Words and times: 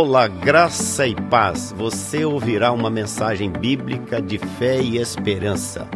Olá, 0.00 0.28
graça 0.28 1.08
e 1.08 1.14
paz. 1.28 1.74
Você 1.76 2.24
ouvirá 2.24 2.70
uma 2.70 2.88
mensagem 2.88 3.50
bíblica 3.50 4.22
de 4.22 4.38
fé 4.38 4.80
e 4.80 4.96
esperança. 4.96 5.88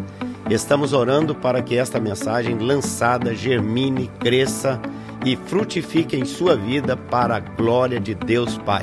Estamos 0.51 0.93
orando 0.93 1.37
para 1.37 1.63
que 1.63 1.77
esta 1.77 2.01
mensagem 2.01 2.59
lançada 2.59 3.33
germine, 3.33 4.09
cresça 4.19 4.83
e 5.25 5.37
frutifique 5.37 6.17
em 6.17 6.25
sua 6.25 6.57
vida 6.57 6.97
para 6.97 7.37
a 7.37 7.39
glória 7.39 8.01
de 8.01 8.13
Deus 8.13 8.59
Pai. 8.59 8.83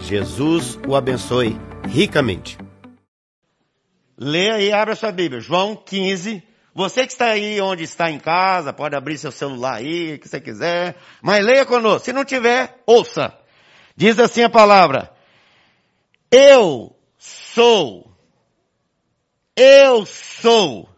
Jesus 0.00 0.78
o 0.88 0.96
abençoe 0.96 1.60
ricamente. 1.86 2.56
Leia 4.16 4.58
e 4.62 4.72
abra 4.72 4.96
sua 4.96 5.12
Bíblia. 5.12 5.42
João 5.42 5.76
15. 5.76 6.42
Você 6.74 7.06
que 7.06 7.12
está 7.12 7.26
aí 7.26 7.60
onde 7.60 7.84
está 7.84 8.10
em 8.10 8.18
casa, 8.18 8.72
pode 8.72 8.96
abrir 8.96 9.18
seu 9.18 9.30
celular 9.30 9.74
aí, 9.74 10.14
o 10.14 10.18
que 10.18 10.26
você 10.26 10.40
quiser. 10.40 10.96
Mas 11.20 11.44
leia 11.44 11.66
conosco. 11.66 12.06
Se 12.06 12.14
não 12.14 12.24
tiver, 12.24 12.82
ouça. 12.86 13.43
Diz 13.96 14.18
assim 14.18 14.42
a 14.42 14.50
palavra. 14.50 15.14
Eu 16.30 16.94
sou. 17.18 18.10
Eu 19.56 20.04
sou. 20.04 20.88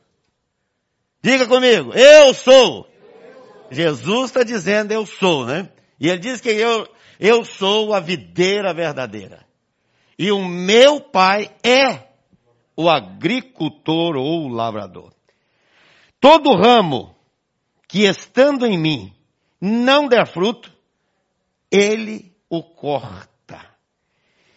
Diga 1.23 1.47
comigo. 1.47 1.93
Eu 1.93 2.33
sou. 2.33 2.89
Jesus 3.71 4.27
está 4.27 4.43
dizendo 4.43 4.93
eu 4.93 5.05
sou, 5.05 5.45
né? 5.45 5.71
E 5.99 6.09
ele 6.09 6.19
diz 6.19 6.41
que 6.41 6.51
eu, 6.51 6.89
eu 7.19 7.45
sou 7.45 7.93
a 7.93 8.01
videira 8.01 8.73
verdadeira. 8.73 9.45
E 10.19 10.31
o 10.31 10.45
meu 10.45 11.01
pai 11.01 11.55
é 11.63 12.07
o 12.77 12.89
agricultor 12.89 14.17
ou 14.17 14.45
o 14.45 14.49
lavrador. 14.49 15.13
Todo 16.21 16.57
ramo 16.57 17.15
que 17.89 18.05
estando 18.05 18.67
em 18.67 18.79
mim 18.79 19.13
não 19.61 20.09
der 20.09 20.27
fruto, 20.27 20.73
ele 21.71 22.36
o 22.49 22.63
corta. 22.63 23.77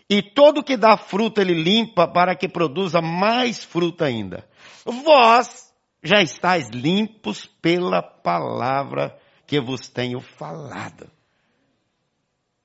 E 0.09 0.21
todo 0.21 0.63
que 0.63 0.75
dá 0.75 0.97
fruto 0.97 1.39
ele 1.39 1.53
limpa 1.53 2.08
para 2.08 2.36
que 2.36 2.47
produza 2.47 3.02
mais 3.02 3.63
fruta 3.63 4.05
ainda. 4.05 4.47
Vós 4.83 5.72
já 6.02 6.22
estáis 6.22 6.69
limpos 6.69 7.45
pela 7.61 8.02
palavra 8.02 9.17
que 9.45 9.59
vos 9.59 9.88
tenho 9.88 10.19
falado. 10.19 11.09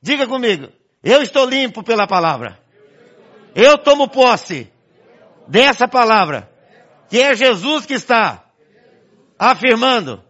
Diga 0.00 0.26
comigo, 0.26 0.68
eu 1.02 1.22
estou 1.22 1.46
limpo 1.46 1.82
pela 1.82 2.06
palavra. 2.06 2.58
Eu 3.54 3.78
tomo 3.78 4.08
posse 4.08 4.70
dessa 5.46 5.86
palavra, 5.86 6.50
que 7.08 7.20
é 7.20 7.34
Jesus 7.34 7.86
que 7.86 7.94
está 7.94 8.44
afirmando 9.38 10.22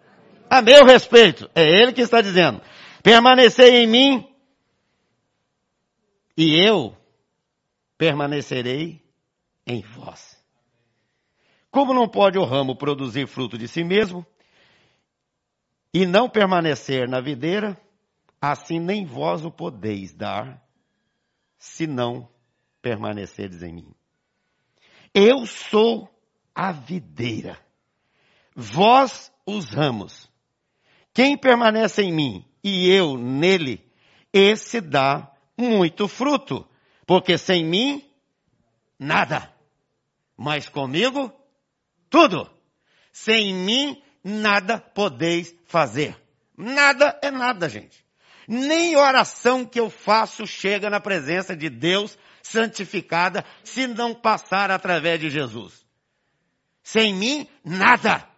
a 0.51 0.61
meu 0.61 0.85
respeito. 0.85 1.49
É 1.55 1.63
Ele 1.63 1.93
que 1.93 2.03
está 2.03 2.21
dizendo. 2.21 2.61
Permanecei 3.03 3.83
em 3.83 3.87
mim 3.87 4.34
e 6.37 6.57
eu 6.57 6.97
permanecerei 7.97 9.03
em 9.67 9.81
vós. 9.83 10.43
Como 11.71 11.93
não 11.93 12.09
pode 12.09 12.39
o 12.39 12.45
ramo 12.45 12.77
produzir 12.77 13.27
fruto 13.27 13.59
de 13.59 13.67
si 13.67 13.83
mesmo 13.83 14.25
e 15.93 16.07
não 16.07 16.29
permanecer 16.29 17.09
na 17.09 17.21
videira, 17.21 17.81
assim 18.41 18.79
nem 18.79 19.05
vós 19.05 19.45
o 19.45 19.51
podeis 19.51 20.13
dar, 20.13 20.63
se 21.59 21.87
não 21.87 22.29
permanecerdes 22.83 23.63
em 23.63 23.73
mim. 23.73 23.95
Eu 25.15 25.47
sou 25.47 26.09
a 26.55 26.71
videira, 26.73 27.59
vós 28.55 29.33
os 29.47 29.71
ramos. 29.71 30.31
Quem 31.13 31.39
permanece 31.39 32.03
em 32.03 32.13
mim 32.13 32.45
e 32.63 32.89
eu 32.89 33.17
nele, 33.17 33.85
esse 34.33 34.81
dá 34.81 35.34
muito 35.57 36.09
fruto, 36.09 36.67
porque 37.07 37.39
sem 37.39 37.65
mim, 37.65 38.05
nada. 38.99 39.53
Mas 40.37 40.69
comigo, 40.69 41.33
tudo. 42.11 42.51
Sem 43.13 43.55
mim, 43.55 44.03
nada 44.23 44.79
podeis 44.79 45.55
fazer. 45.67 46.17
Nada 46.57 47.19
é 47.23 47.31
nada, 47.31 47.69
gente. 47.69 48.05
Nem 48.47 48.97
oração 48.97 49.65
que 49.65 49.81
eu 49.81 49.89
faço 49.89 50.47
chega 50.47 50.91
na 50.91 51.01
presença 51.01 51.57
de 51.57 51.71
Deus 51.71 52.19
santificada 52.43 53.45
se 53.63 53.87
não 53.87 54.15
passar 54.15 54.71
através 54.71 55.19
de 55.19 55.31
Jesus. 55.31 55.85
Sem 56.83 57.15
mim, 57.15 57.49
nada. 57.65 58.29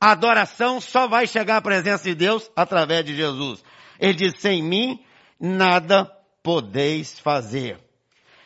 A 0.00 0.12
adoração 0.12 0.80
só 0.80 1.06
vai 1.06 1.26
chegar 1.26 1.58
à 1.58 1.62
presença 1.62 2.04
de 2.04 2.14
Deus 2.14 2.50
através 2.56 3.04
de 3.04 3.14
Jesus. 3.14 3.62
Ele 3.98 4.14
diz, 4.14 4.40
sem 4.40 4.62
mim, 4.62 5.04
nada 5.38 6.10
podeis 6.42 7.18
fazer. 7.18 7.78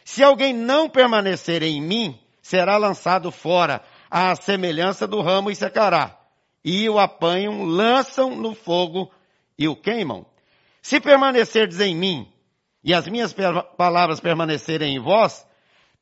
Se 0.05 0.23
alguém 0.23 0.53
não 0.53 0.89
permanecer 0.89 1.63
em 1.63 1.81
mim, 1.81 2.19
será 2.43 2.77
lançado 2.77 3.31
fora, 3.31 3.83
à 4.11 4.35
semelhança 4.37 5.07
do 5.07 5.21
ramo 5.21 5.51
e 5.51 5.57
secará. 5.57 6.19
E 6.65 6.89
o 6.89 6.99
apanham, 6.99 7.65
lançam 7.65 8.37
no 8.37 8.55
fogo 8.55 9.11
e 9.59 9.67
o 9.67 9.75
queimam. 9.75 10.27
Se 10.83 11.01
permanecerdes 11.01 11.81
em 11.81 11.95
mim, 11.95 12.31
e 12.83 12.93
as 12.93 13.09
minhas 13.09 13.35
palavras 13.79 14.21
permanecerem 14.21 14.97
em 14.97 15.01
vós, 15.01 15.47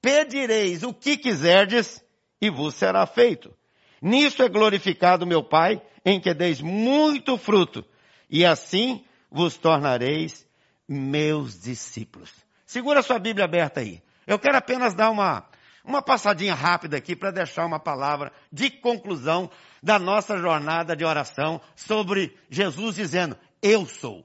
pedireis 0.00 0.82
o 0.82 0.92
que 0.92 1.16
quiserdes 1.16 2.04
e 2.40 2.50
vos 2.50 2.74
será 2.74 3.06
feito. 3.06 3.54
Nisso 4.00 4.42
é 4.42 4.48
glorificado 4.48 5.24
meu 5.24 5.44
Pai, 5.44 5.80
em 6.04 6.18
que 6.18 6.34
deis 6.34 6.60
muito 6.60 7.38
fruto, 7.38 7.84
e 8.28 8.44
assim 8.44 9.04
vos 9.30 9.56
tornareis 9.56 10.44
meus 10.92 11.60
discípulos. 11.60 12.30
Segura 12.66 13.02
sua 13.02 13.18
Bíblia 13.18 13.44
aberta 13.44 13.80
aí. 13.80 14.02
Eu 14.26 14.38
quero 14.38 14.56
apenas 14.56 14.94
dar 14.94 15.10
uma, 15.10 15.44
uma 15.84 16.02
passadinha 16.02 16.54
rápida 16.54 16.96
aqui 16.96 17.16
para 17.16 17.30
deixar 17.30 17.66
uma 17.66 17.80
palavra 17.80 18.32
de 18.52 18.70
conclusão 18.70 19.50
da 19.82 19.98
nossa 19.98 20.38
jornada 20.38 20.94
de 20.94 21.04
oração 21.04 21.60
sobre 21.74 22.36
Jesus 22.48 22.94
dizendo, 22.94 23.36
eu 23.60 23.86
sou. 23.86 24.24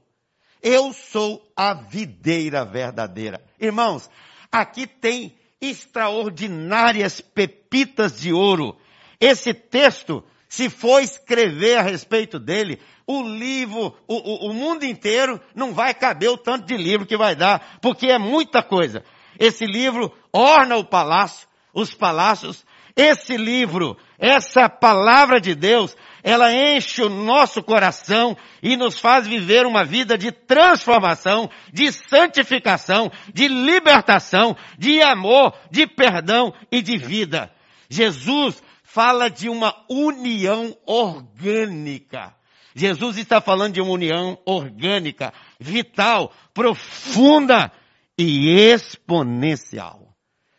Eu 0.61 0.93
sou 0.93 1.51
a 1.55 1.73
videira 1.73 2.65
verdadeira. 2.65 3.43
Irmãos, 3.59 4.09
aqui 4.51 4.85
tem 4.85 5.37
extraordinárias 5.61 7.21
pepitas 7.21 8.19
de 8.19 8.31
ouro. 8.31 8.77
Esse 9.19 9.53
texto, 9.53 10.23
se 10.47 10.69
for 10.69 11.01
escrever 11.01 11.77
a 11.77 11.81
respeito 11.81 12.39
dele, 12.39 12.79
o 13.05 13.21
livro, 13.21 13.95
o, 14.07 14.15
o, 14.15 14.49
o, 14.49 14.53
mundo 14.53 14.85
inteiro 14.85 15.39
não 15.53 15.73
vai 15.73 15.93
caber 15.93 16.29
o 16.29 16.37
tanto 16.37 16.65
de 16.65 16.77
livro 16.77 17.05
que 17.05 17.17
vai 17.17 17.35
dar, 17.35 17.77
porque 17.81 18.07
é 18.07 18.17
muita 18.17 18.63
coisa. 18.63 19.03
Esse 19.39 19.65
livro 19.65 20.11
orna 20.31 20.77
o 20.77 20.85
palácio, 20.85 21.47
os 21.73 21.93
palácios. 21.93 22.65
Esse 22.95 23.37
livro, 23.37 23.95
essa 24.17 24.67
palavra 24.67 25.39
de 25.39 25.53
Deus, 25.53 25.95
ela 26.23 26.51
enche 26.51 27.03
o 27.03 27.09
nosso 27.09 27.61
coração 27.61 28.35
e 28.61 28.75
nos 28.75 28.99
faz 28.99 29.27
viver 29.27 29.65
uma 29.67 29.85
vida 29.85 30.17
de 30.17 30.31
transformação, 30.31 31.49
de 31.71 31.91
santificação, 31.91 33.11
de 33.31 33.47
libertação, 33.47 34.57
de 34.77 35.01
amor, 35.01 35.53
de 35.69 35.85
perdão 35.85 36.53
e 36.71 36.81
de 36.81 36.97
vida. 36.97 37.51
Jesus 37.89 38.61
fala 38.87 39.29
de 39.29 39.49
uma 39.49 39.85
união 39.89 40.75
orgânica. 40.85 42.33
Jesus 42.73 43.17
está 43.17 43.41
falando 43.41 43.73
de 43.73 43.81
uma 43.81 43.91
união 43.91 44.41
orgânica, 44.45 45.33
vital, 45.59 46.33
profunda 46.53 47.69
e 48.17 48.49
exponencial. 48.49 50.15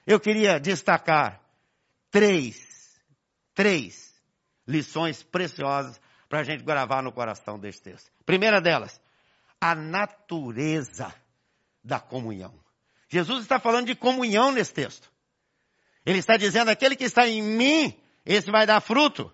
Eu 0.06 0.20
queria 0.20 0.60
destacar 0.60 1.40
três, 2.10 3.00
três 3.54 4.14
lições 4.66 5.22
preciosas 5.22 5.98
para 6.28 6.40
a 6.40 6.44
gente 6.44 6.62
gravar 6.62 7.02
no 7.02 7.10
coração 7.10 7.58
deste 7.58 7.80
texto. 7.80 8.10
Primeira 8.26 8.60
delas, 8.60 9.00
a 9.58 9.74
natureza 9.74 11.14
da 11.82 11.98
comunhão. 11.98 12.54
Jesus 13.08 13.40
está 13.40 13.58
falando 13.58 13.86
de 13.86 13.94
comunhão 13.94 14.52
nesse 14.52 14.74
texto. 14.74 15.10
Ele 16.04 16.18
está 16.18 16.36
dizendo, 16.36 16.68
aquele 16.68 16.94
que 16.94 17.04
está 17.04 17.26
em 17.26 17.42
mim, 17.42 17.98
esse 18.28 18.50
vai 18.50 18.66
dar 18.66 18.82
fruto. 18.82 19.32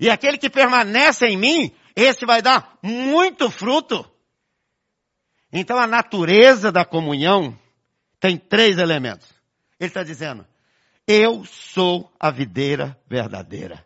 E 0.00 0.08
aquele 0.08 0.38
que 0.38 0.48
permanece 0.48 1.26
em 1.26 1.36
mim, 1.36 1.70
esse 1.94 2.24
vai 2.24 2.40
dar 2.40 2.78
muito 2.82 3.50
fruto. 3.50 4.10
Então 5.52 5.78
a 5.78 5.86
natureza 5.86 6.72
da 6.72 6.84
comunhão 6.84 7.56
tem 8.18 8.38
três 8.38 8.78
elementos. 8.78 9.28
Ele 9.78 9.88
está 9.88 10.02
dizendo, 10.02 10.46
eu 11.06 11.44
sou 11.44 12.10
a 12.18 12.30
videira 12.30 12.98
verdadeira. 13.06 13.84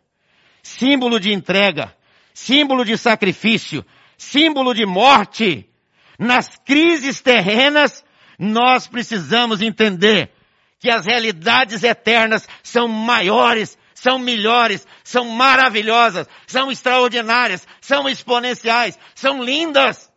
Símbolo 0.63 1.19
de 1.19 1.33
entrega, 1.33 1.93
símbolo 2.33 2.85
de 2.85 2.97
sacrifício, 2.97 3.85
símbolo 4.17 4.73
de 4.73 4.85
morte. 4.85 5.69
Nas 6.17 6.57
crises 6.57 7.19
terrenas, 7.19 8.03
nós 8.39 8.87
precisamos 8.87 9.61
entender 9.61 10.31
que 10.79 10.89
as 10.89 11.05
realidades 11.05 11.83
eternas 11.83 12.47
são 12.63 12.87
maiores 12.87 13.77
são 13.99 14.17
melhores, 14.17 14.87
são 15.03 15.25
maravilhosas, 15.25 16.27
são 16.47 16.71
extraordinárias, 16.71 17.67
são 17.81 18.07
exponenciais, 18.07 18.97
são 19.13 19.43
lindas. 19.43 20.11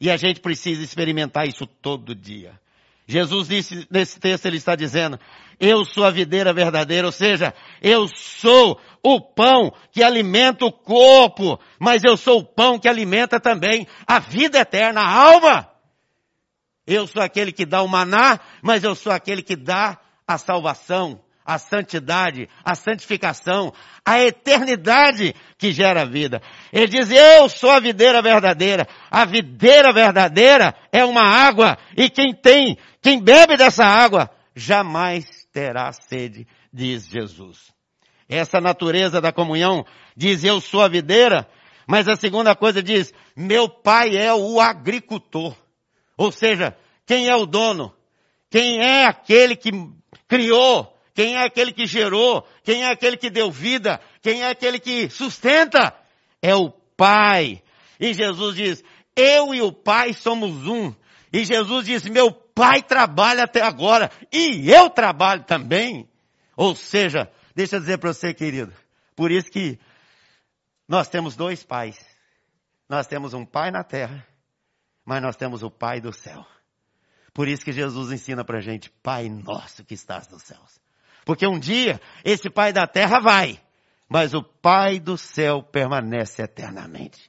E 0.00 0.10
a 0.10 0.16
gente 0.16 0.40
precisa 0.40 0.82
experimentar 0.82 1.46
isso 1.46 1.66
todo 1.66 2.14
dia. 2.14 2.58
Jesus 3.06 3.48
disse 3.48 3.86
nesse 3.90 4.18
texto, 4.18 4.46
ele 4.46 4.56
está 4.56 4.74
dizendo, 4.74 5.20
eu 5.60 5.84
sou 5.84 6.04
a 6.04 6.10
videira 6.10 6.52
verdadeira, 6.52 7.06
ou 7.06 7.12
seja, 7.12 7.54
eu 7.80 8.08
sou 8.08 8.80
o 9.02 9.20
pão 9.20 9.72
que 9.92 10.02
alimenta 10.02 10.64
o 10.64 10.72
corpo, 10.72 11.60
mas 11.78 12.02
eu 12.04 12.16
sou 12.16 12.40
o 12.40 12.44
pão 12.44 12.78
que 12.78 12.88
alimenta 12.88 13.38
também 13.38 13.86
a 14.06 14.18
vida 14.18 14.58
eterna, 14.58 15.02
a 15.02 15.10
alma. 15.10 15.70
Eu 16.86 17.06
sou 17.06 17.22
aquele 17.22 17.52
que 17.52 17.66
dá 17.66 17.82
o 17.82 17.88
maná, 17.88 18.40
mas 18.62 18.82
eu 18.82 18.94
sou 18.94 19.12
aquele 19.12 19.42
que 19.42 19.56
dá 19.56 19.98
a 20.26 20.38
salvação, 20.38 21.20
a 21.46 21.58
santidade, 21.58 22.48
a 22.64 22.74
santificação, 22.74 23.72
a 24.04 24.20
eternidade 24.20 25.32
que 25.56 25.70
gera 25.70 26.04
vida. 26.04 26.42
Ele 26.72 26.88
diz, 26.88 27.08
eu 27.10 27.48
sou 27.48 27.70
a 27.70 27.78
videira 27.78 28.20
verdadeira. 28.20 28.86
A 29.08 29.24
videira 29.24 29.92
verdadeira 29.92 30.74
é 30.90 31.04
uma 31.04 31.22
água 31.22 31.78
e 31.96 32.10
quem 32.10 32.34
tem, 32.34 32.76
quem 33.00 33.22
bebe 33.22 33.56
dessa 33.56 33.84
água, 33.84 34.28
jamais 34.54 35.24
terá 35.52 35.92
sede, 35.92 36.46
diz 36.72 37.06
Jesus. 37.06 37.72
Essa 38.28 38.60
natureza 38.60 39.20
da 39.20 39.32
comunhão 39.32 39.86
diz, 40.16 40.42
eu 40.42 40.60
sou 40.60 40.82
a 40.82 40.88
videira, 40.88 41.48
mas 41.86 42.08
a 42.08 42.16
segunda 42.16 42.56
coisa 42.56 42.82
diz, 42.82 43.14
meu 43.36 43.68
pai 43.68 44.16
é 44.16 44.34
o 44.34 44.60
agricultor. 44.60 45.54
Ou 46.18 46.32
seja, 46.32 46.76
quem 47.06 47.28
é 47.28 47.36
o 47.36 47.46
dono? 47.46 47.94
Quem 48.50 48.80
é 48.80 49.04
aquele 49.04 49.54
que 49.54 49.70
criou? 50.26 50.95
Quem 51.16 51.34
é 51.34 51.44
aquele 51.44 51.72
que 51.72 51.86
gerou? 51.86 52.46
Quem 52.62 52.84
é 52.84 52.90
aquele 52.90 53.16
que 53.16 53.30
deu 53.30 53.50
vida? 53.50 53.98
Quem 54.20 54.42
é 54.42 54.50
aquele 54.50 54.78
que 54.78 55.08
sustenta? 55.08 55.98
É 56.42 56.54
o 56.54 56.68
Pai. 56.70 57.62
E 57.98 58.12
Jesus 58.12 58.54
diz, 58.54 58.84
eu 59.16 59.54
e 59.54 59.62
o 59.62 59.72
Pai 59.72 60.12
somos 60.12 60.66
um. 60.66 60.94
E 61.32 61.42
Jesus 61.42 61.86
diz, 61.86 62.04
meu 62.04 62.30
Pai 62.30 62.82
trabalha 62.82 63.44
até 63.44 63.62
agora 63.62 64.10
e 64.30 64.70
eu 64.70 64.90
trabalho 64.90 65.42
também. 65.44 66.06
Ou 66.54 66.76
seja, 66.76 67.32
deixa 67.54 67.76
eu 67.76 67.80
dizer 67.80 67.96
para 67.96 68.12
você, 68.12 68.34
querido, 68.34 68.74
por 69.14 69.30
isso 69.30 69.50
que 69.50 69.78
nós 70.86 71.08
temos 71.08 71.34
dois 71.34 71.64
pais. 71.64 71.98
Nós 72.86 73.06
temos 73.06 73.32
um 73.32 73.46
pai 73.46 73.70
na 73.70 73.82
terra, 73.82 74.24
mas 75.02 75.22
nós 75.22 75.34
temos 75.34 75.62
o 75.62 75.70
pai 75.70 75.98
do 75.98 76.12
céu. 76.12 76.46
Por 77.32 77.48
isso 77.48 77.64
que 77.64 77.72
Jesus 77.72 78.12
ensina 78.12 78.44
para 78.44 78.58
a 78.58 78.62
gente, 78.62 78.90
Pai 79.02 79.30
nosso 79.30 79.82
que 79.82 79.94
estás 79.94 80.28
nos 80.28 80.42
céus. 80.42 80.85
Porque 81.26 81.44
um 81.44 81.58
dia 81.58 82.00
esse 82.24 82.48
pai 82.48 82.72
da 82.72 82.86
terra 82.86 83.18
vai, 83.18 83.58
mas 84.08 84.32
o 84.32 84.44
pai 84.44 85.00
do 85.00 85.18
céu 85.18 85.60
permanece 85.60 86.40
eternamente. 86.40 87.28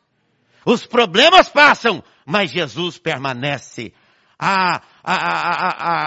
Os 0.64 0.86
problemas 0.86 1.50
passam, 1.50 2.04
mas 2.24 2.52
Jesus 2.52 3.00
permanece 3.00 3.92
a, 4.38 4.84
a, 5.04 5.16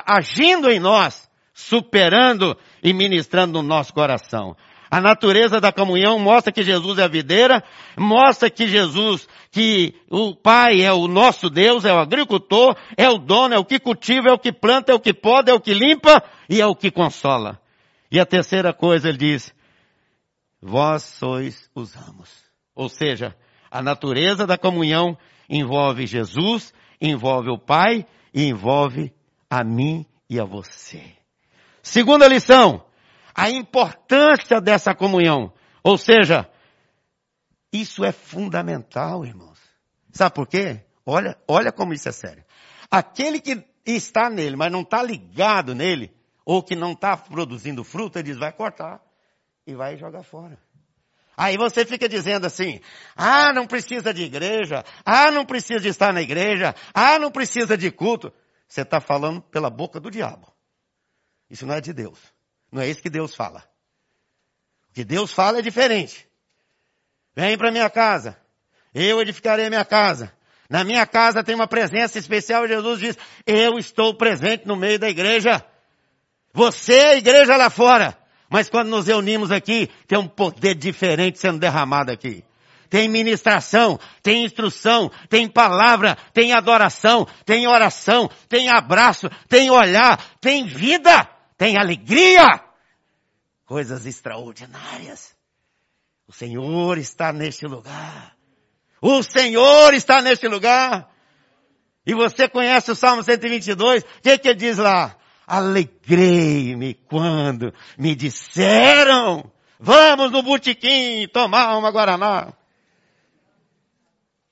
a, 0.07 0.17
agindo 0.19 0.71
em 0.71 0.79
nós, 0.79 1.29
superando 1.53 2.57
e 2.81 2.93
ministrando 2.93 3.61
no 3.61 3.69
nosso 3.69 3.93
coração. 3.93 4.57
A 4.89 5.01
natureza 5.01 5.61
da 5.61 5.73
comunhão 5.73 6.19
mostra 6.19 6.53
que 6.53 6.63
Jesus 6.63 6.99
é 6.99 7.05
a 7.05 7.09
videira, 7.09 7.63
mostra 7.97 8.51
que 8.51 8.69
Jesus, 8.69 9.29
que 9.51 9.95
o 10.09 10.35
Pai 10.35 10.83
é 10.83 10.93
o 10.93 11.07
nosso 11.09 11.49
Deus, 11.49 11.85
é 11.85 11.93
o 11.93 11.99
agricultor, 11.99 12.77
é 12.97 13.09
o 13.09 13.19
dono, 13.19 13.55
é 13.55 13.59
o 13.59 13.65
que 13.65 13.79
cultiva, 13.79 14.31
é 14.31 14.33
o 14.33 14.39
que 14.39 14.53
planta, 14.53 14.93
é 14.93 14.95
o 14.95 15.01
que 15.01 15.15
poda, 15.15 15.53
é 15.53 15.55
o 15.55 15.61
que 15.61 15.75
limpa 15.75 16.23
e 16.49 16.61
é 16.61 16.67
o 16.67 16.75
que 16.75 16.91
consola. 16.91 17.60
E 18.11 18.19
a 18.19 18.27
terceira 18.27 18.73
coisa 18.73 19.09
ele 19.09 19.19
diz, 19.19 19.55
vós 20.61 21.03
sois 21.03 21.71
os 21.75 21.93
ramos. 21.95 22.31
Ou 22.75 22.89
seja, 22.89 23.37
a 23.71 23.81
natureza 23.83 24.47
da 24.47 24.59
comunhão 24.59 25.17
envolve 25.49 26.07
Jesus, 26.07 26.75
envolve 27.01 27.51
o 27.51 27.59
Pai 27.59 28.07
e 28.35 28.45
envolve 28.47 29.13
a 29.49 29.63
mim 29.63 30.05
e 30.29 30.41
a 30.41 30.45
você. 30.45 31.03
Segunda 31.83 32.27
lição, 32.27 32.85
a 33.35 33.49
importância 33.51 34.61
dessa 34.61 34.95
comunhão. 34.95 35.53
Ou 35.83 35.97
seja, 35.97 36.49
isso 37.73 38.05
é 38.05 38.13
fundamental, 38.13 39.25
irmãos. 39.25 39.59
Sabe 40.13 40.35
por 40.35 40.47
quê? 40.47 40.85
Olha, 41.07 41.39
olha 41.49 41.73
como 41.73 41.93
isso 41.93 42.09
é 42.09 42.13
sério. 42.13 42.45
Aquele 42.91 43.41
que 43.41 43.65
está 43.87 44.29
nele, 44.29 44.57
mas 44.57 44.71
não 44.71 44.83
está 44.83 45.03
ligado 45.03 45.75
nele, 45.75 46.13
ou 46.45 46.63
que 46.63 46.75
não 46.75 46.93
está 46.93 47.17
produzindo 47.17 47.85
fruto, 47.85 48.19
ele 48.19 48.31
diz, 48.31 48.39
vai 48.39 48.53
cortar 48.53 49.01
e 49.67 49.75
vai 49.75 49.97
jogar 49.97 50.23
fora. 50.23 50.59
Aí 51.37 51.57
você 51.57 51.87
fica 51.87 52.09
dizendo 52.09 52.47
assim, 52.47 52.81
ah, 53.17 53.53
não 53.53 53.67
precisa 53.67 54.13
de 54.13 54.25
igreja, 54.25 54.85
ah, 55.05 55.31
não 55.31 55.47
precisa 55.47 55.81
de 55.81 55.89
estar 55.89 56.13
na 56.13 56.21
igreja, 56.21 56.75
ah, 56.93 57.19
não 57.19 57.31
precisa 57.31 57.79
de 57.79 57.91
culto. 57.91 58.33
Você 58.69 58.83
está 58.83 59.01
falando 59.01 59.41
pela 59.41 59.71
boca 59.71 59.99
do 59.99 60.11
diabo. 60.11 60.53
Isso 61.49 61.67
não 61.67 61.75
é 61.75 61.81
de 61.81 61.93
Deus. 61.93 62.19
Não 62.71 62.83
é 62.83 62.89
isso 62.89 63.03
que 63.03 63.11
Deus 63.11 63.35
fala. 63.35 63.65
O 64.91 64.93
que 64.93 65.05
Deus 65.05 65.33
fala 65.33 65.59
é 65.59 65.63
diferente. 65.63 66.29
Vem 67.35 67.57
para 67.57 67.73
minha 67.73 67.89
casa. 67.89 68.37
Eu 68.95 69.21
edificarei 69.21 69.69
minha 69.69 69.85
casa. 69.85 70.33
Na 70.69 70.85
minha 70.85 71.07
casa 71.07 71.43
tem 71.43 71.55
uma 71.55 71.67
presença 71.67 72.19
especial. 72.19 72.69
Jesus 72.69 73.01
diz, 73.01 73.19
eu 73.47 73.79
estou 73.79 74.15
presente 74.15 74.67
no 74.67 74.77
meio 74.77 74.99
da 74.99 75.09
igreja. 75.09 75.65
Você 76.53 76.95
é 76.95 77.07
a 77.11 77.17
igreja 77.17 77.57
lá 77.57 77.71
fora. 77.71 78.17
Mas 78.49 78.69
quando 78.69 78.89
nos 78.89 79.07
reunimos 79.07 79.53
aqui, 79.53 79.89
tem 80.09 80.19
um 80.19 80.27
poder 80.27 80.75
diferente 80.75 81.39
sendo 81.39 81.59
derramado 81.59 82.11
aqui. 82.11 82.45
Tem 82.89 83.09
ministração, 83.09 84.01
tem 84.21 84.45
instrução, 84.45 85.09
tem 85.29 85.49
palavra, 85.49 86.17
tem 86.35 86.53
adoração, 86.53 87.25
tem 87.47 87.69
oração, 87.69 88.29
tem 88.49 88.69
abraço, 88.69 89.31
tem 89.49 89.71
olhar, 89.71 90.19
tem 90.41 90.67
vida, 90.67 91.29
tem 91.57 91.79
alegria. 91.79 92.45
Coisas 93.65 94.05
extraordinárias. 94.07 95.37
O 96.27 96.33
Senhor 96.33 96.99
está 96.99 97.33
neste 97.33 97.67
lugar. 97.67 98.37
O 99.01 99.23
Senhor 99.23 99.95
está 99.95 100.21
neste 100.21 100.49
lugar. 100.49 101.09
E 102.05 102.13
você 102.13 102.49
conhece 102.49 102.91
o 102.91 102.97
Salmo 102.97 103.23
122? 103.23 104.03
O 104.03 104.07
que, 104.23 104.39
que 104.39 104.49
ele 104.49 104.59
diz 104.59 104.79
lá? 104.79 105.17
Alegrei-me 105.51 106.95
quando 106.95 107.75
me 107.99 108.15
disseram, 108.15 109.51
vamos 109.81 110.31
no 110.31 110.45
botequim 110.45 111.27
tomar 111.27 111.77
uma 111.77 111.91
Guaraná. 111.91 112.53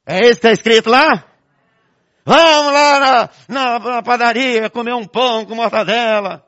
É 0.05 0.23
isso 0.23 0.41
que 0.41 0.49
está 0.49 0.51
escrito 0.51 0.91
lá? 0.91 1.25
Vamos 2.25 2.73
lá 2.73 2.99
na, 2.99 3.31
na, 3.49 3.79
na, 3.79 4.03
padaria 4.03 4.69
comer 4.69 4.93
um 4.93 5.07
pão 5.07 5.47
com 5.47 5.55
mortadela. 5.55 6.45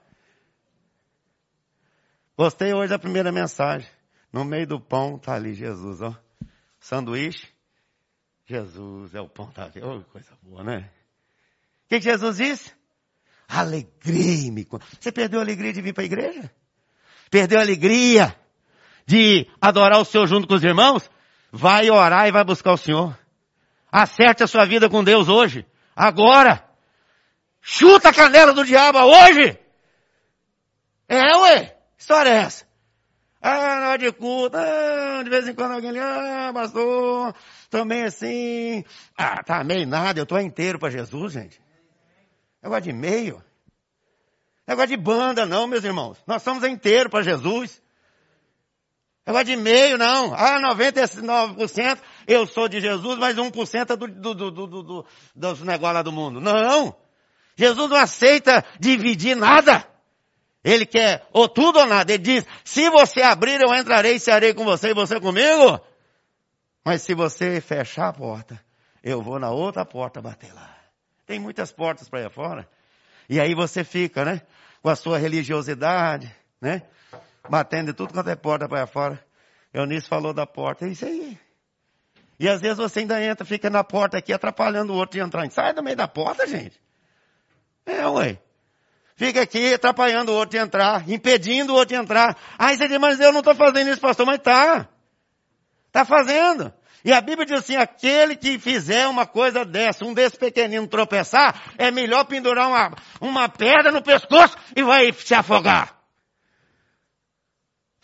Gostei 2.36 2.74
hoje 2.74 2.88
da 2.90 2.98
primeira 2.98 3.30
mensagem. 3.30 3.88
No 4.32 4.44
meio 4.44 4.66
do 4.66 4.80
pão 4.80 5.14
está 5.14 5.34
ali 5.34 5.54
Jesus, 5.54 6.02
ó. 6.02 6.12
Sanduíche. 6.80 7.46
Jesus 8.46 9.14
é 9.14 9.20
o 9.20 9.28
pão 9.28 9.52
da 9.52 9.68
vida. 9.68 9.86
Oh, 9.86 10.02
coisa 10.10 10.36
boa, 10.42 10.64
né? 10.64 10.90
O 11.84 11.88
que, 11.90 12.00
que 12.00 12.04
Jesus 12.04 12.38
disse? 12.38 12.79
Alegrei-me. 13.50 14.64
Você 15.00 15.10
perdeu 15.10 15.40
a 15.40 15.42
alegria 15.42 15.72
de 15.72 15.82
vir 15.82 15.92
para 15.92 16.04
a 16.04 16.06
igreja? 16.06 16.50
Perdeu 17.28 17.58
a 17.58 17.62
alegria 17.62 18.36
de 19.04 19.48
adorar 19.60 20.00
o 20.00 20.04
Senhor 20.04 20.26
junto 20.28 20.46
com 20.46 20.54
os 20.54 20.62
irmãos? 20.62 21.10
Vai 21.50 21.90
orar 21.90 22.28
e 22.28 22.32
vai 22.32 22.44
buscar 22.44 22.72
o 22.72 22.76
Senhor. 22.76 23.18
Acerte 23.90 24.44
a 24.44 24.46
sua 24.46 24.64
vida 24.64 24.88
com 24.88 25.02
Deus 25.02 25.28
hoje. 25.28 25.66
Agora. 25.96 26.64
Chuta 27.60 28.10
a 28.10 28.14
canela 28.14 28.52
do 28.52 28.64
diabo 28.64 28.98
hoje. 28.98 29.58
É, 31.08 31.36
ué. 31.36 31.76
Que 31.96 32.02
história 32.02 32.30
é 32.30 32.36
essa? 32.36 32.64
Ah, 33.42 33.80
na 33.80 33.88
hora 33.88 33.98
de 33.98 34.12
culto, 34.12 34.56
ah, 34.56 35.22
de 35.24 35.30
vez 35.30 35.48
em 35.48 35.54
quando 35.54 35.72
alguém, 35.72 35.98
ah, 35.98 36.50
pastor, 36.54 37.34
também 37.68 38.04
assim. 38.04 38.84
Ah, 39.16 39.42
tá 39.42 39.64
meio 39.64 39.86
nada, 39.86 40.20
eu 40.20 40.26
tô 40.26 40.38
inteiro 40.38 40.78
para 40.78 40.90
Jesus, 40.90 41.32
gente. 41.32 41.60
Negócio 42.62 42.84
de 42.84 42.92
meio. 42.92 43.42
Negócio 44.66 44.88
de 44.88 44.96
banda, 44.96 45.46
não, 45.46 45.66
meus 45.66 45.84
irmãos. 45.84 46.18
Nós 46.26 46.42
somos 46.42 46.62
inteiro 46.64 47.10
para 47.10 47.22
Jesus. 47.22 47.82
Negócio 49.26 49.46
de 49.46 49.56
meio, 49.56 49.98
não. 49.98 50.34
Ah, 50.34 50.60
99% 50.74 51.98
eu 52.26 52.46
sou 52.46 52.68
de 52.68 52.80
Jesus, 52.80 53.18
mas 53.18 53.36
1% 53.36 53.90
é 53.90 53.96
do, 53.96 54.06
do, 54.06 54.34
do, 54.34 54.50
do, 54.50 54.66
do, 54.66 55.06
dos 55.34 55.60
negócios 55.62 55.94
lá 55.94 56.02
do 56.02 56.12
mundo. 56.12 56.40
Não. 56.40 56.94
Jesus 57.56 57.90
não 57.90 57.96
aceita 57.96 58.64
dividir 58.78 59.36
nada. 59.36 59.86
Ele 60.62 60.84
quer 60.84 61.26
ou 61.32 61.48
tudo 61.48 61.78
ou 61.78 61.86
nada. 61.86 62.12
Ele 62.12 62.22
diz, 62.22 62.46
se 62.64 62.88
você 62.90 63.22
abrir, 63.22 63.60
eu 63.60 63.74
entrarei 63.74 64.16
e 64.16 64.20
cearei 64.20 64.54
com 64.54 64.64
você 64.64 64.90
e 64.90 64.94
você 64.94 65.18
comigo. 65.18 65.80
Mas 66.84 67.02
se 67.02 67.14
você 67.14 67.60
fechar 67.60 68.08
a 68.08 68.12
porta, 68.12 68.62
eu 69.02 69.22
vou 69.22 69.38
na 69.38 69.50
outra 69.50 69.84
porta 69.84 70.20
bater 70.20 70.52
lá. 70.54 70.79
Tem 71.30 71.38
muitas 71.38 71.70
portas 71.70 72.08
para 72.08 72.18
aí 72.18 72.28
fora. 72.28 72.68
E 73.28 73.38
aí 73.38 73.54
você 73.54 73.84
fica, 73.84 74.24
né? 74.24 74.42
Com 74.82 74.88
a 74.88 74.96
sua 74.96 75.16
religiosidade, 75.16 76.28
né? 76.60 76.82
Batendo 77.48 77.94
tudo 77.94 78.12
quanto 78.12 78.28
é 78.30 78.34
porta 78.34 78.68
para 78.68 78.84
fora. 78.88 79.24
Eunice 79.72 80.08
falou 80.08 80.34
da 80.34 80.44
porta, 80.44 80.86
é 80.86 80.88
isso 80.88 81.04
aí. 81.04 81.38
E 82.36 82.48
às 82.48 82.60
vezes 82.60 82.78
você 82.78 82.98
ainda 82.98 83.22
entra, 83.22 83.46
fica 83.46 83.70
na 83.70 83.84
porta 83.84 84.18
aqui 84.18 84.32
atrapalhando 84.32 84.92
o 84.92 84.96
outro 84.96 85.20
de 85.20 85.24
entrar. 85.24 85.48
Sai 85.52 85.72
do 85.72 85.84
meio 85.84 85.96
da 85.96 86.08
porta, 86.08 86.48
gente. 86.48 86.82
É, 87.86 88.04
ué. 88.08 88.36
Fica 89.14 89.42
aqui 89.42 89.74
atrapalhando 89.74 90.32
o 90.32 90.34
outro 90.34 90.58
de 90.58 90.64
entrar, 90.64 91.08
impedindo 91.08 91.72
o 91.72 91.76
outro 91.76 91.94
de 91.94 92.02
entrar. 92.02 92.36
Aí 92.58 92.76
você 92.76 92.88
diz, 92.88 92.98
mas 92.98 93.20
eu 93.20 93.30
não 93.30 93.38
estou 93.38 93.54
fazendo 93.54 93.88
isso, 93.88 94.00
pastor. 94.00 94.26
Mas 94.26 94.40
tá. 94.40 94.88
Tá 95.92 96.04
fazendo. 96.04 96.74
E 97.04 97.12
a 97.12 97.20
Bíblia 97.20 97.46
diz 97.46 97.58
assim, 97.58 97.76
aquele 97.76 98.36
que 98.36 98.58
fizer 98.58 99.08
uma 99.08 99.26
coisa 99.26 99.64
dessa, 99.64 100.04
um 100.04 100.12
desses 100.12 100.38
pequeninos 100.38 100.90
tropeçar, 100.90 101.74
é 101.78 101.90
melhor 101.90 102.24
pendurar 102.24 102.68
uma, 102.68 102.96
uma 103.20 103.48
pedra 103.48 103.90
no 103.90 104.02
pescoço 104.02 104.56
e 104.76 104.82
vai 104.82 105.12
se 105.12 105.34
afogar. 105.34 105.98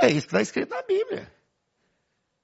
É 0.00 0.09
isso 0.09 0.23
que 0.23 0.26
está 0.26 0.41
escrito 0.41 0.71
na 0.71 0.83
Bíblia. 0.83 1.31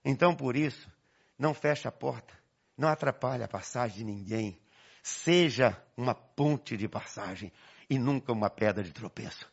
Então, 0.04 0.34
por 0.34 0.56
isso, 0.56 0.90
não 1.38 1.54
feche 1.54 1.88
a 1.88 1.92
porta, 1.92 2.34
não 2.76 2.88
atrapalhe 2.88 3.42
a 3.42 3.48
passagem 3.48 3.98
de 3.98 4.04
ninguém. 4.04 4.60
Seja 5.02 5.76
uma 5.96 6.14
ponte 6.14 6.76
de 6.76 6.88
passagem 6.88 7.52
e 7.90 7.98
nunca 7.98 8.32
uma 8.32 8.48
pedra 8.48 8.82
de 8.82 8.92
tropeço. 8.92 9.50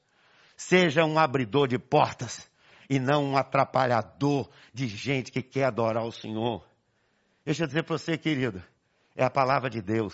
Seja 0.55 1.05
um 1.05 1.17
abridor 1.17 1.67
de 1.67 1.79
portas 1.79 2.49
e 2.89 2.99
não 2.99 3.23
um 3.23 3.37
atrapalhador 3.37 4.49
de 4.73 4.87
gente 4.87 5.31
que 5.31 5.41
quer 5.41 5.65
adorar 5.65 6.05
o 6.05 6.11
Senhor. 6.11 6.68
Deixa 7.49 7.63
eu 7.63 7.67
dizer 7.67 7.81
para 7.81 7.97
você, 7.97 8.15
querido, 8.15 8.61
é 9.15 9.23
a 9.23 9.29
palavra 9.31 9.71
de 9.71 9.81
Deus. 9.81 10.13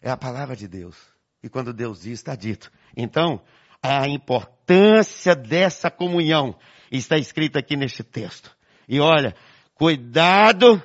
É 0.00 0.10
a 0.10 0.16
palavra 0.16 0.56
de 0.56 0.66
Deus. 0.66 0.96
E 1.42 1.48
quando 1.50 1.74
Deus 1.74 2.00
diz, 2.00 2.20
está 2.20 2.34
dito. 2.34 2.72
Então, 2.96 3.38
a 3.82 4.08
importância 4.08 5.36
dessa 5.36 5.90
comunhão 5.90 6.58
está 6.90 7.18
escrita 7.18 7.58
aqui 7.58 7.76
neste 7.76 8.02
texto. 8.02 8.50
E 8.88 8.98
olha, 8.98 9.36
cuidado 9.74 10.82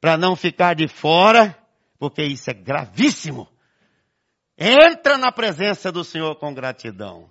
para 0.00 0.16
não 0.16 0.34
ficar 0.34 0.74
de 0.74 0.88
fora, 0.88 1.56
porque 1.96 2.24
isso 2.24 2.50
é 2.50 2.54
gravíssimo. 2.54 3.48
Entra 4.58 5.16
na 5.16 5.30
presença 5.30 5.92
do 5.92 6.02
Senhor 6.02 6.34
com 6.40 6.52
gratidão, 6.52 7.30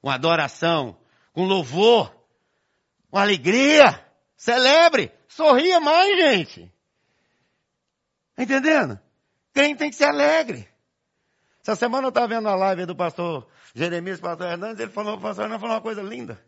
com 0.00 0.08
adoração, 0.08 0.96
com 1.34 1.44
louvor, 1.44 2.10
com 3.10 3.18
alegria. 3.18 4.02
Celebre, 4.44 5.10
sorria 5.26 5.80
mais, 5.80 6.18
gente. 6.18 6.70
Entendendo? 8.36 9.00
Quem 9.54 9.74
tem 9.74 9.88
que 9.88 9.96
ser 9.96 10.04
alegre. 10.04 10.68
Essa 11.62 11.74
semana 11.74 12.08
eu 12.08 12.10
estava 12.10 12.28
vendo 12.28 12.46
a 12.46 12.54
live 12.54 12.84
do 12.84 12.94
pastor 12.94 13.48
Jeremias, 13.74 14.20
pastor 14.20 14.48
Hernandes, 14.48 14.80
ele 14.80 14.92
falou, 14.92 15.16
o 15.16 15.20
pastor 15.22 15.44
Hernandes 15.44 15.62
falou 15.62 15.76
uma 15.76 15.80
coisa 15.80 16.02
linda. 16.02 16.38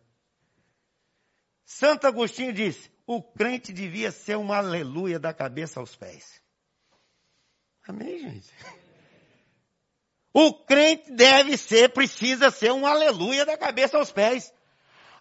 Santo 1.65 2.07
Agostinho 2.07 2.53
disse, 2.53 2.93
o 3.07 3.23
crente 3.23 3.73
devia 3.73 4.13
ser 4.13 4.37
uma 4.37 4.59
aleluia 4.59 5.19
da 5.19 5.33
cabeça 5.33 5.81
aos 5.81 5.97
pés. 5.97 6.43
Amém, 7.89 8.19
gente? 8.19 8.53
O 10.35 10.53
crente 10.53 11.13
deve 11.13 11.57
ser, 11.57 11.95
precisa 11.95 12.51
ser 12.51 12.73
um 12.73 12.87
aleluia 12.87 13.47
da 13.47 13.57
cabeça 13.57 13.97
aos 13.97 14.13
pés. 14.13 14.53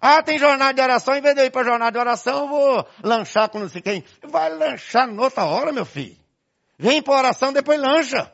Ah, 0.07 0.21
tem 0.21 0.37
jornada 0.37 0.71
de 0.71 0.81
oração, 0.81 1.15
em 1.15 1.21
vez 1.21 1.33
de 1.33 1.41
eu 1.41 1.45
ir 1.47 1.49
para 1.49 1.63
jornada 1.63 1.91
de 1.91 1.97
oração, 1.97 2.41
eu 2.41 2.47
vou 2.47 2.87
lanchar 3.03 3.49
com 3.49 3.57
não 3.57 3.67
sei 3.67 3.81
quem. 3.81 4.03
Vai 4.21 4.53
lanchar 4.53 5.07
noutra 5.07 5.45
hora, 5.45 5.71
meu 5.71 5.83
filho. 5.83 6.15
Vem 6.77 7.01
para 7.01 7.17
oração, 7.17 7.51
depois 7.51 7.81
lancha. 7.81 8.31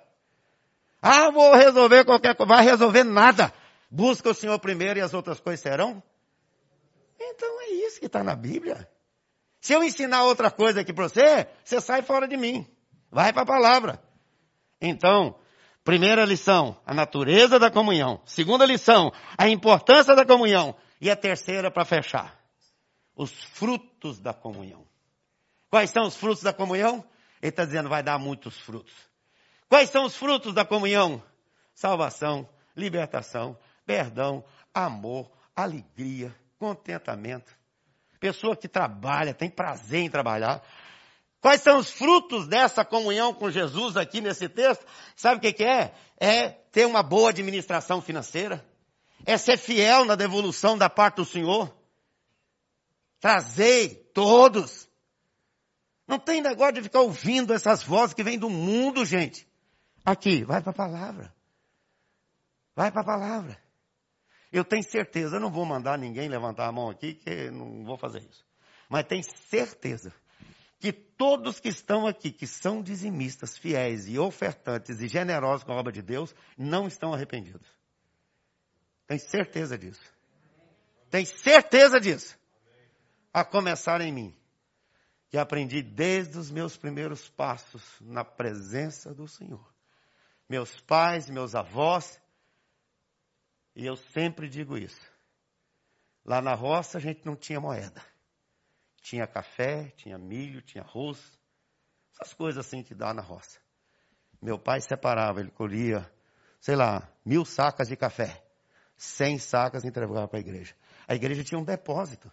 Ah, 1.01 1.30
vou 1.30 1.56
resolver 1.56 2.04
qualquer 2.04 2.36
coisa. 2.36 2.54
Vai 2.54 2.66
resolver 2.66 3.06
nada. 3.06 3.54
Busca 3.90 4.32
o 4.32 4.34
Senhor 4.34 4.60
primeiro 4.60 5.00
e 5.00 5.01
as 5.01 5.13
outras 5.13 5.40
coisas 5.40 5.62
serão. 5.62 6.04
Então 7.18 7.62
é 7.62 7.70
isso 7.88 8.01
que 8.01 8.08
está 8.08 8.22
na 8.22 8.36
Bíblia. 8.36 8.86
Se 9.62 9.72
eu 9.72 9.82
ensinar 9.82 10.25
outra 10.25 10.51
coisa 10.51 10.82
aqui 10.82 10.92
para 10.92 11.08
você, 11.08 11.48
você 11.63 11.80
sai 11.80 12.01
fora 12.01 12.28
de 12.28 12.36
mim. 12.36 12.68
Vai 13.10 13.32
para 13.32 13.44
a 13.44 13.46
palavra. 13.46 14.04
Então, 14.82 15.36
primeira 15.86 16.25
lição, 16.25 16.75
a 16.86 16.94
natureza 16.94 17.58
da 17.58 17.72
comunhão. 17.72 18.20
Segunda 18.25 18.66
lição, 18.66 19.13
a 19.38 19.48
importância 19.48 20.13
da 20.13 20.25
comunhão. 20.25 20.75
E 21.01 21.10
a 21.10 21.15
terceira, 21.15 21.72
para 21.72 21.84
fechar, 21.84 22.39
os 23.15 23.31
frutos 23.31 24.20
da 24.20 24.36
comunhão. 24.36 24.86
Quais 25.67 25.89
são 25.89 26.03
os 26.03 26.15
frutos 26.15 26.43
da 26.43 26.53
comunhão? 26.53 27.03
Ele 27.41 27.50
está 27.50 27.65
dizendo, 27.65 27.89
vai 27.89 28.03
dar 28.03 28.20
muitos 28.20 28.60
frutos. 28.60 28.93
Quais 29.67 29.89
são 29.89 30.05
os 30.05 30.15
frutos 30.15 30.53
da 30.53 30.63
comunhão? 30.63 31.24
Salvação, 31.74 32.48
libertação, 32.77 33.58
perdão, 33.84 34.43
amor, 34.72 35.31
alegria, 35.55 36.36
contentamento. 36.60 37.51
Pessoa 38.20 38.55
que 38.55 38.67
trabalha, 38.67 39.34
tem 39.34 39.50
prazer 39.50 40.01
em 40.01 40.10
trabalhar. 40.10 40.62
Quais 41.39 41.62
são 41.62 41.79
os 41.79 41.89
frutos 41.89 42.48
dessa 42.48 42.86
comunhão 42.86 43.34
com 43.34 43.50
Jesus 43.50 43.98
aqui 43.98 44.22
nesse 44.22 44.48
texto? 44.48 44.86
Sabe 45.15 45.38
o 45.38 45.41
que, 45.41 45.53
que 45.53 45.63
é? 45.63 45.96
É 46.20 46.50
ter 46.50 46.86
uma 46.86 47.01
boa 47.01 47.31
administração 47.31 48.00
financeira 48.00 48.63
é 49.25 49.38
ser 49.38 49.58
fiel 49.58 50.06
na 50.06 50.16
devolução 50.16 50.78
da 50.78 50.90
parte 50.90 51.18
do 51.18 51.25
Senhor. 51.25 51.74
Trazei 53.20 53.96
todos. 54.13 54.90
Não 56.08 56.20
tem 56.20 56.42
negócio 56.42 56.74
de 56.74 56.84
ficar 56.84 57.01
ouvindo 57.01 57.54
essas 57.54 57.84
vozes 57.84 58.13
que 58.13 58.24
vêm 58.24 58.38
do 58.38 58.50
mundo, 58.50 59.06
gente. 59.06 59.48
Aqui, 60.04 60.44
vai 60.44 60.62
para 60.62 60.72
a 60.72 60.75
palavra. 60.75 61.34
Vai 62.75 62.92
para 62.92 63.01
a 63.01 63.06
palavra. 63.06 63.62
Eu 64.51 64.66
tenho 64.66 64.84
certeza, 64.84 65.38
eu 65.38 65.40
não 65.40 65.51
vou 65.51 65.66
mandar 65.66 65.98
ninguém 65.98 66.28
levantar 66.28 66.68
a 66.68 66.72
mão 66.72 66.90
aqui, 66.90 67.13
que 67.13 67.50
não 67.51 67.86
vou 67.86 67.98
fazer 67.98 68.20
isso. 68.20 68.46
Mas 68.90 69.06
tenho 69.06 69.24
certeza 69.24 70.13
que 70.80 70.92
todos 70.92 71.60
que 71.60 71.70
estão 71.70 72.08
aqui, 72.08 72.32
que 72.32 72.48
são 72.48 72.82
dizimistas, 72.82 73.58
fiéis 73.58 74.10
e 74.10 74.18
ofertantes 74.18 75.00
e 75.00 75.08
generosos 75.08 75.63
com 75.63 75.72
a 75.72 75.78
obra 75.78 75.92
de 75.92 76.01
Deus, 76.01 76.36
não 76.58 76.88
estão 76.88 77.13
arrependidos. 77.13 77.80
Tem 79.12 79.20
certeza 79.20 79.77
disso. 79.77 80.10
Tem 81.10 81.25
certeza 81.25 82.00
disso. 82.00 82.39
A 83.34 83.44
começar 83.44 84.00
em 84.00 84.10
mim. 84.10 84.38
Que 85.27 85.38
aprendi 85.38 85.82
desde 85.82 86.38
os 86.38 86.50
meus 86.50 86.77
primeiros 86.77 87.27
passos 87.27 87.84
na 88.00 88.24
presença 88.24 89.13
do 89.13 89.27
Senhor. 89.27 89.70
Meus 90.48 90.80
pais, 90.80 91.30
meus 91.30 91.56
avós. 91.56 92.22
E 93.75 93.86
eu 93.86 93.98
sempre 93.98 94.48
digo 94.48 94.77
isso. 94.77 95.12
Lá 96.24 96.41
na 96.41 96.53
roça 96.53 96.98
a 96.98 97.01
gente 97.01 97.25
não 97.25 97.36
tinha 97.36 97.60
moeda. 97.60 98.01
Tinha 99.01 99.27
café, 99.27 99.91
tinha 99.98 100.18
milho, 100.18 100.62
tinha 100.62 100.86
arroz. 100.86 101.20
Essas 102.13 102.34
coisas 102.34 102.65
assim 102.65 102.82
que 102.82 102.96
dá 102.96 103.13
na 103.13 103.22
roça. 103.22 103.60
Meu 104.41 104.58
pai 104.58 104.80
separava, 104.80 105.41
ele 105.41 105.51
colhia, 105.51 106.10
sei 106.62 106.77
lá, 106.77 107.12
mil 107.25 107.44
sacas 107.44 107.89
de 107.89 107.98
café. 107.98 108.50
100 109.01 109.39
sacas 109.39 109.84
entregava 109.84 110.27
para 110.27 110.38
a 110.38 110.41
igreja. 110.41 110.75
A 111.08 111.15
igreja 111.15 111.43
tinha 111.43 111.60
um 111.60 111.63
depósito. 111.63 112.31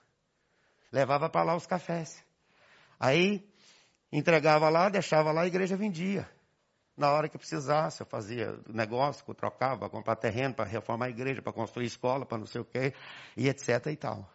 Levava 0.93 1.31
para 1.31 1.43
lá 1.43 1.57
os 1.57 1.67
cafés. 1.67 2.23
Aí 3.01 3.43
entregava 4.13 4.69
lá, 4.69 4.91
deixava 4.91 5.33
lá, 5.33 5.43
a 5.43 5.47
igreja 5.47 5.79
vendia. 5.79 6.29
Na 6.95 7.11
hora 7.11 7.27
que 7.27 7.39
precisasse, 7.39 8.03
eu 8.03 8.07
fazia 8.07 8.61
negócio, 8.69 9.25
trocava 9.35 9.79
para 9.79 9.89
comprar 9.89 10.17
terreno, 10.17 10.55
para 10.55 10.67
reformar 10.67 11.07
a 11.07 11.11
igreja, 11.11 11.41
para 11.41 11.55
construir 11.55 11.87
escola, 11.87 12.27
para 12.27 12.37
não 12.37 12.47
sei 12.47 12.61
o 12.61 12.67
quê, 12.67 12.93
e 13.35 13.49
etc 13.49 13.87
e 13.87 13.97
tal. 13.97 14.31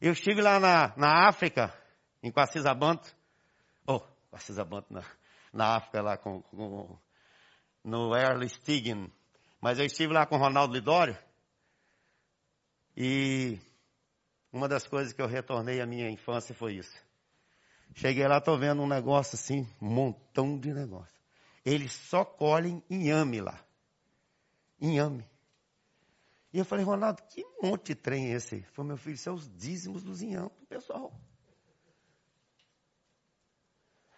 Eu 0.00 0.12
estive 0.12 0.40
lá 0.40 0.60
na, 0.60 0.94
na 0.96 1.28
África, 1.28 1.74
em 2.22 2.30
Quacisabanto, 2.30 3.12
oh, 3.84 4.00
Quacisabanto 4.30 4.92
na, 4.92 5.02
na 5.52 5.76
África 5.76 6.00
lá 6.00 6.16
com, 6.16 6.40
com 6.42 6.96
no 7.82 8.14
Early 8.14 8.48
Stigen, 8.48 9.10
mas 9.64 9.78
eu 9.78 9.86
estive 9.86 10.12
lá 10.12 10.26
com 10.26 10.34
o 10.34 10.38
Ronaldo 10.38 10.74
Lidório 10.74 11.16
e 12.94 13.58
uma 14.52 14.68
das 14.68 14.86
coisas 14.86 15.14
que 15.14 15.22
eu 15.22 15.26
retornei 15.26 15.80
à 15.80 15.86
minha 15.86 16.10
infância 16.10 16.54
foi 16.54 16.74
isso. 16.74 16.94
Cheguei 17.94 18.28
lá, 18.28 18.36
estou 18.36 18.58
vendo 18.58 18.82
um 18.82 18.86
negócio 18.86 19.36
assim, 19.36 19.66
um 19.80 19.86
montão 19.86 20.58
de 20.58 20.70
negócio. 20.70 21.18
Eles 21.64 21.94
só 21.94 22.26
colhem 22.26 22.84
inhame 22.90 23.40
lá. 23.40 23.58
Inhame. 24.78 25.24
E 26.52 26.58
eu 26.58 26.64
falei, 26.66 26.84
Ronaldo, 26.84 27.22
que 27.22 27.42
monte 27.62 27.86
de 27.86 27.94
trem 27.94 28.32
é 28.32 28.36
esse? 28.36 28.60
Falou, 28.74 28.88
meu 28.88 28.98
filho, 28.98 29.14
isso 29.14 29.30
é 29.30 29.32
os 29.32 29.48
dízimos 29.56 30.02
dos 30.02 30.20
inhames 30.20 30.52
do 30.60 30.66
pessoal. 30.66 31.10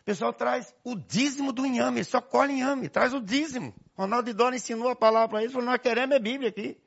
Pessoal 0.07 0.33
traz 0.33 0.73
o 0.85 0.95
dízimo 0.95 1.53
do 1.53 1.67
inhame, 1.67 2.05
só 2.05 2.21
colhe 2.21 2.53
inhame, 2.53 2.89
traz 2.89 3.13
o 3.13 3.21
dízimo. 3.21 3.75
Ronaldo 3.97 4.33
Dona 4.33 4.55
ensinou 4.55 4.89
a 4.89 4.95
palavra 4.95 5.29
para 5.29 5.41
eles, 5.41 5.53
falou, 5.53 5.67
nós 5.67 5.81
queremos 5.81 6.15
é 6.15 6.21
Bíblia 6.21 6.49
aqui. 6.49 6.81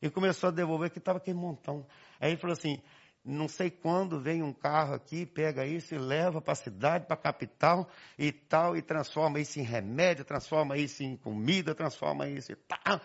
E 0.00 0.08
começou 0.08 0.48
a 0.48 0.50
devolver 0.50 0.90
que 0.90 0.98
estava 0.98 1.18
aquele 1.18 1.36
montão. 1.36 1.86
Aí 2.18 2.30
ele 2.30 2.40
falou 2.40 2.54
assim, 2.54 2.80
não 3.22 3.46
sei 3.46 3.70
quando 3.70 4.18
vem 4.18 4.42
um 4.42 4.54
carro 4.54 4.94
aqui, 4.94 5.26
pega 5.26 5.66
isso 5.66 5.94
e 5.94 5.98
leva 5.98 6.40
para 6.40 6.52
a 6.52 6.56
cidade, 6.56 7.04
para 7.04 7.12
a 7.12 7.20
capital 7.20 7.86
e 8.18 8.32
tal, 8.32 8.74
e 8.74 8.80
transforma 8.80 9.38
isso 9.38 9.60
em 9.60 9.62
remédio, 9.62 10.24
transforma 10.24 10.78
isso 10.78 11.02
em 11.02 11.14
comida, 11.14 11.74
transforma 11.74 12.26
isso 12.26 12.52
e 12.52 12.56
tal. 12.56 13.02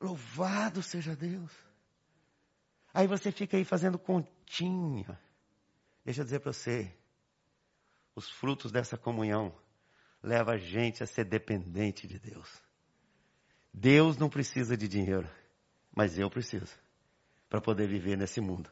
Louvado 0.00 0.82
seja 0.82 1.14
Deus. 1.14 1.52
Aí 2.94 3.06
você 3.06 3.30
fica 3.30 3.58
aí 3.58 3.64
fazendo 3.66 3.98
continha. 3.98 5.20
Deixa 6.02 6.22
eu 6.22 6.24
dizer 6.24 6.40
para 6.40 6.54
você, 6.54 6.90
os 8.18 8.28
frutos 8.28 8.72
dessa 8.72 8.98
comunhão 8.98 9.54
leva 10.20 10.52
a 10.52 10.58
gente 10.58 11.04
a 11.04 11.06
ser 11.06 11.24
dependente 11.24 12.06
de 12.08 12.18
Deus. 12.18 12.50
Deus 13.72 14.18
não 14.18 14.28
precisa 14.28 14.76
de 14.76 14.88
dinheiro, 14.88 15.30
mas 15.94 16.18
eu 16.18 16.28
preciso 16.28 16.76
para 17.48 17.60
poder 17.60 17.86
viver 17.86 18.16
nesse 18.16 18.40
mundo. 18.40 18.68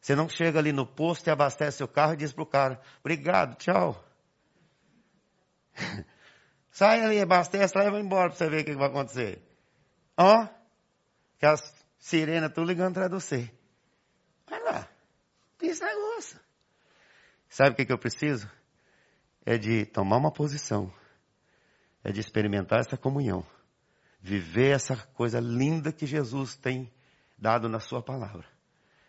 Você 0.00 0.16
não 0.16 0.28
chega 0.28 0.58
ali 0.58 0.72
no 0.72 0.84
posto 0.84 1.28
e 1.28 1.30
abastece 1.30 1.76
seu 1.78 1.86
carro 1.86 2.14
e 2.14 2.16
diz 2.16 2.32
para 2.32 2.42
o 2.42 2.46
cara, 2.46 2.80
obrigado, 2.98 3.56
tchau. 3.56 4.04
Sai 6.72 7.00
ali, 7.00 7.20
abastece 7.20 7.78
lá 7.78 7.84
e 7.84 7.90
vai 7.90 8.00
embora 8.00 8.30
para 8.30 8.38
você 8.38 8.50
ver 8.50 8.62
o 8.62 8.64
que 8.64 8.74
vai 8.74 8.88
acontecer. 8.88 9.40
Ó, 10.16 10.48
que 11.38 11.46
as 11.46 11.72
sirenas 11.96 12.50
estão 12.50 12.64
ligando 12.64 12.98
atrás 12.98 13.08
de 13.08 13.14
você. 13.14 13.54
Vai 14.48 14.60
lá, 14.64 14.88
tem 15.58 15.70
esse 15.70 15.84
negócio. 15.84 16.40
Sabe 17.52 17.72
o 17.72 17.74
que, 17.74 17.84
que 17.84 17.92
eu 17.92 17.98
preciso? 17.98 18.50
É 19.44 19.58
de 19.58 19.84
tomar 19.84 20.16
uma 20.16 20.32
posição. 20.32 20.90
É 22.02 22.10
de 22.10 22.18
experimentar 22.18 22.80
essa 22.80 22.96
comunhão. 22.96 23.44
Viver 24.22 24.70
essa 24.70 24.96
coisa 25.12 25.38
linda 25.38 25.92
que 25.92 26.06
Jesus 26.06 26.56
tem 26.56 26.90
dado 27.36 27.68
na 27.68 27.78
sua 27.78 28.02
palavra 28.02 28.46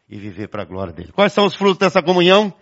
e 0.09 0.19
viver 0.19 0.49
para 0.49 0.63
a 0.63 0.65
glória 0.65 0.91
dele. 0.91 1.13
Quais 1.13 1.31
são 1.31 1.45
os 1.45 1.55
frutos 1.55 1.77
dessa 1.77 2.03
comunhão? 2.03 2.53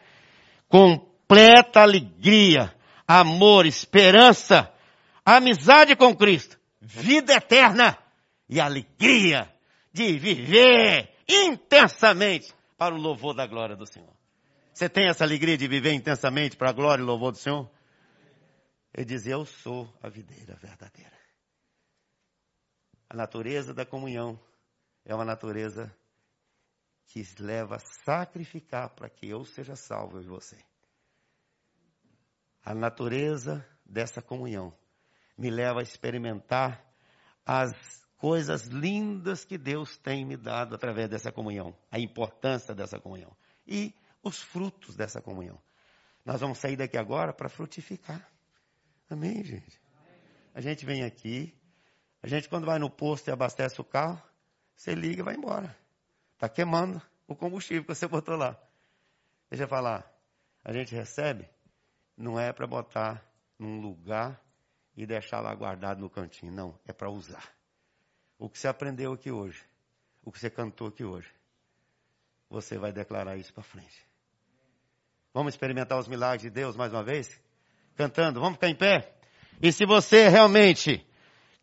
Completa 0.70 1.82
alegria, 1.82 2.72
amor, 3.08 3.66
esperança, 3.66 4.72
amizade 5.26 5.96
com 5.96 6.16
Cristo, 6.16 6.60
vida 6.80 7.34
eterna 7.34 7.98
e 8.48 8.62
alegria 8.62 9.52
de 9.92 10.16
viver 10.20 11.10
intensamente 11.28 12.54
para 12.78 12.94
o 12.94 13.00
louvor 13.00 13.34
da 13.34 13.48
glória 13.48 13.76
do 13.76 13.88
Senhor. 13.88 14.21
Você 14.82 14.90
tem 14.90 15.08
essa 15.08 15.24
alegria 15.24 15.56
de 15.56 15.68
viver 15.68 15.94
intensamente 15.94 16.58
para 16.58 16.72
a 16.72 16.74
glória 16.74 17.04
e 17.04 17.06
louvor 17.06 17.32
do 17.32 17.38
Senhor? 17.38 17.70
Ele 18.92 19.06
diz: 19.06 19.28
Eu 19.28 19.46
sou 19.46 19.88
a 20.02 20.10
videira 20.10 20.56
verdadeira. 20.56 21.16
A 23.08 23.16
natureza 23.16 23.76
da 23.76 23.86
comunhão 23.86 24.40
é 25.06 25.14
uma 25.14 25.24
natureza 25.24 25.96
que 27.06 27.24
leva 27.38 27.76
a 27.76 27.80
sacrificar 28.04 28.90
para 28.96 29.08
que 29.08 29.30
eu 29.30 29.46
seja 29.46 29.76
salvo 29.76 30.20
e 30.20 30.26
você. 30.26 30.58
A 32.66 32.74
natureza 32.74 33.64
dessa 33.86 34.20
comunhão 34.20 34.76
me 35.38 35.52
leva 35.52 35.82
a 35.82 35.84
experimentar 35.84 36.84
as 37.46 37.72
coisas 38.18 38.64
lindas 38.64 39.46
que 39.46 39.60
Deus 39.60 39.96
tem 40.00 40.26
me 40.26 40.36
dado 40.36 40.74
através 40.74 41.08
dessa 41.08 41.32
comunhão, 41.32 41.78
a 41.92 42.00
importância 42.00 42.74
dessa 42.74 43.00
comunhão 43.00 43.38
e 43.68 43.94
os 44.24 44.42
frutos 44.42 44.96
dessa 44.96 45.22
comunhão. 45.22 45.60
Nós 46.24 46.40
vamos 46.40 46.60
sair 46.60 46.76
daqui 46.76 46.98
agora 46.98 47.34
para 47.34 47.50
frutificar. 47.50 48.28
Amém, 49.10 49.44
gente? 49.44 49.82
A 50.54 50.62
gente 50.62 50.86
vem 50.86 51.04
aqui, 51.04 51.54
a 52.22 52.28
gente 52.28 52.48
quando 52.48 52.66
vai 52.66 52.78
no 52.78 52.90
posto 52.90 53.28
e 53.28 53.32
abastece 53.32 53.82
o 53.82 53.84
carro, 53.84 54.22
você 54.76 54.94
liga 54.94 55.22
e 55.22 55.24
vai 55.24 55.36
embora. 55.36 55.76
Está 56.36 56.48
queimando 56.48 57.02
o 57.28 57.36
combustível 57.36 57.84
que 57.84 57.94
você 57.94 58.08
botou 58.08 58.36
lá. 58.36 58.58
Deixa 59.50 59.64
eu 59.64 59.68
falar. 59.68 60.10
A 60.64 60.72
gente 60.72 60.94
recebe, 60.94 61.50
não 62.16 62.40
é 62.40 62.54
para 62.54 62.68
botar 62.68 63.26
num 63.58 63.82
lugar 63.82 64.40
e 64.96 65.06
deixar 65.06 65.40
lá 65.40 65.54
guardado 65.56 66.00
no 66.00 66.10
cantinho. 66.10 66.52
Não, 66.52 66.80
é 66.86 66.94
para 66.94 67.10
usar. 67.10 67.52
O 68.38 68.50
que 68.50 68.58
você 68.58 68.68
aprendeu 68.68 69.14
aqui 69.14 69.32
hoje, 69.32 69.64
o 70.24 70.32
que 70.32 70.40
você 70.40 70.50
cantou 70.50 70.88
aqui 70.88 71.04
hoje, 71.04 71.32
você 72.50 72.78
vai 72.78 72.92
declarar 72.92 73.38
isso 73.38 73.54
para 73.54 73.64
frente. 73.64 74.11
Vamos 75.34 75.54
experimentar 75.54 75.98
os 75.98 76.08
milagres 76.08 76.42
de 76.42 76.50
Deus 76.50 76.76
mais 76.76 76.92
uma 76.92 77.04
vez? 77.04 77.40
Cantando, 77.96 78.40
vamos 78.40 78.56
ficar 78.56 78.70
em 78.70 78.76
pé? 78.76 79.14
E 79.62 79.72
se 79.72 79.86
você 79.86 80.28
realmente 80.28 81.06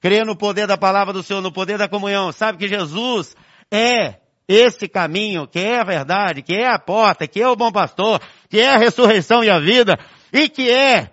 crê 0.00 0.24
no 0.24 0.36
poder 0.36 0.66
da 0.66 0.78
palavra 0.78 1.12
do 1.12 1.22
Senhor, 1.22 1.42
no 1.42 1.52
poder 1.52 1.76
da 1.76 1.88
comunhão, 1.88 2.32
sabe 2.32 2.58
que 2.58 2.68
Jesus 2.68 3.36
é 3.70 4.20
esse 4.48 4.88
caminho, 4.88 5.46
que 5.46 5.58
é 5.58 5.80
a 5.80 5.84
verdade, 5.84 6.40
que 6.40 6.54
é 6.54 6.66
a 6.66 6.78
porta, 6.78 7.28
que 7.28 7.42
é 7.42 7.46
o 7.48 7.56
bom 7.56 7.70
pastor, 7.70 8.20
que 8.48 8.58
é 8.58 8.70
a 8.70 8.78
ressurreição 8.78 9.44
e 9.44 9.50
a 9.50 9.58
vida, 9.58 9.98
e 10.32 10.48
que 10.48 10.70
é 10.70 11.10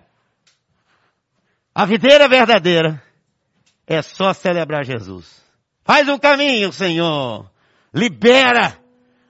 a 1.74 1.86
videira 1.86 2.30
verdadeira, 2.30 3.04
é 3.86 4.02
só 4.02 4.34
celebrar 4.34 4.86
Jesus. 4.86 5.44
Faz 5.84 6.08
um 6.08 6.18
caminho, 6.18 6.72
Senhor. 6.72 7.52
Libera 7.94 8.80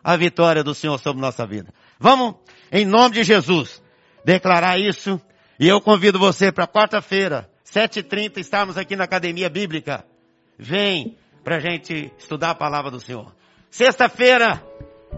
a 0.03 0.15
vitória 0.15 0.63
do 0.63 0.75
Senhor 0.75 0.99
sobre 0.99 1.19
nossa 1.19 1.47
vida. 1.47 1.73
Vamos, 1.99 2.35
em 2.71 2.85
nome 2.85 3.15
de 3.15 3.23
Jesus, 3.23 3.81
declarar 4.23 4.79
isso. 4.79 5.19
E 5.59 5.67
eu 5.67 5.79
convido 5.79 6.19
você 6.19 6.51
para 6.51 6.67
quarta-feira, 6.67 7.49
7h30, 7.65 8.37
estarmos 8.37 8.77
aqui 8.77 8.95
na 8.95 9.05
Academia 9.05 9.49
Bíblica. 9.49 10.05
Vem 10.57 11.17
para 11.43 11.57
a 11.57 11.59
gente 11.59 12.11
estudar 12.17 12.51
a 12.51 12.55
palavra 12.55 12.91
do 12.91 12.99
Senhor. 12.99 13.33
Sexta-feira, 13.69 14.63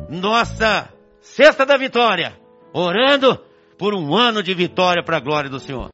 nossa 0.10 0.94
Sexta 1.22 1.66
da 1.66 1.78
Vitória, 1.78 2.40
orando 2.74 3.38
por 3.78 3.94
um 3.94 4.16
ano 4.16 4.42
de 4.42 4.54
vitória 4.54 5.04
para 5.04 5.18
a 5.18 5.20
glória 5.20 5.50
do 5.50 5.60
Senhor. 5.60 5.90